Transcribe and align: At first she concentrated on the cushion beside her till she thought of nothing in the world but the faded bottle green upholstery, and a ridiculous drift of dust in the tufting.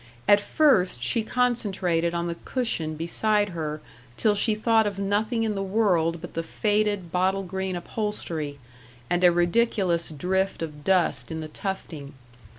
At 0.27 0.41
first 0.41 1.03
she 1.03 1.21
concentrated 1.21 2.15
on 2.15 2.25
the 2.25 2.33
cushion 2.43 2.95
beside 2.95 3.49
her 3.49 3.81
till 4.17 4.33
she 4.33 4.55
thought 4.55 4.87
of 4.87 4.97
nothing 4.97 5.43
in 5.43 5.53
the 5.53 5.61
world 5.61 6.21
but 6.21 6.33
the 6.33 6.41
faded 6.41 7.11
bottle 7.11 7.43
green 7.43 7.75
upholstery, 7.75 8.57
and 9.11 9.23
a 9.23 9.31
ridiculous 9.31 10.09
drift 10.09 10.63
of 10.63 10.83
dust 10.83 11.29
in 11.29 11.39
the 11.39 11.47
tufting. 11.49 12.13